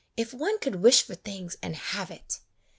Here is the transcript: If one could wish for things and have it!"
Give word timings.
If 0.17 0.33
one 0.33 0.57
could 0.57 0.77
wish 0.77 1.03
for 1.03 1.13
things 1.13 1.57
and 1.61 1.75
have 1.75 2.09
it!" 2.09 2.39